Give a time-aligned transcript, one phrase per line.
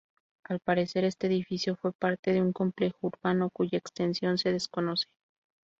[0.45, 5.05] Al parecer, este edificio fue parte de un complejo urbano, cuya extensión se desconoce.